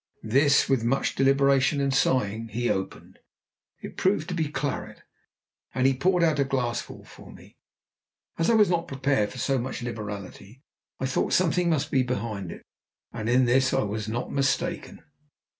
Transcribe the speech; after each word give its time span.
This, 0.23 0.67
with 0.67 0.83
much 0.83 1.13
deliberation 1.13 1.79
and 1.79 1.93
sighing, 1.93 2.47
he 2.47 2.71
opened. 2.71 3.19
It 3.83 3.97
proved 3.97 4.29
to 4.29 4.33
be 4.33 4.47
claret, 4.49 5.03
and 5.75 5.85
he 5.85 5.93
poured 5.95 6.23
out 6.23 6.39
a 6.39 6.43
glassful 6.43 7.03
for 7.05 7.31
me. 7.31 7.55
As 8.39 8.49
I 8.49 8.55
was 8.55 8.67
not 8.67 8.87
prepared 8.87 9.31
for 9.31 9.37
so 9.37 9.59
much 9.59 9.83
liberality, 9.83 10.63
I 10.99 11.05
thought 11.05 11.33
something 11.33 11.69
must 11.69 11.91
be 11.91 12.01
behind 12.01 12.51
it, 12.51 12.63
and 13.13 13.29
in 13.29 13.45
this 13.45 13.75
I 13.75 13.83
was 13.83 14.07
not 14.07 14.31
mistaken. 14.31 15.03